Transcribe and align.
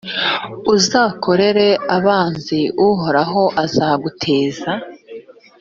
uzakorera 0.75 1.67
abanzi 1.97 2.59
uhoraho 2.87 3.43
azaguteza, 3.63 4.71